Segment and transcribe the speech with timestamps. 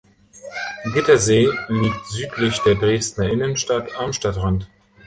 [0.95, 4.67] Gittersee liegt südlich der Dresdner Innenstadt am Stadtrand.